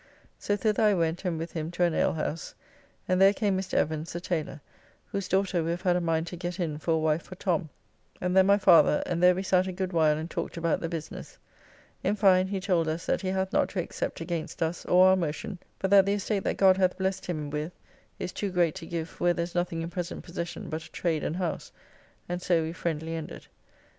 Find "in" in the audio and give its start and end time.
12.03-12.15, 19.83-19.91